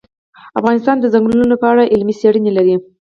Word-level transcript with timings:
افغانستان 0.59 0.95
د 0.99 1.05
ځنګلونه 1.13 1.55
په 1.61 1.65
اړه 1.71 1.89
علمي 1.93 2.13
څېړنې 2.19 2.51
لري. 2.57 2.75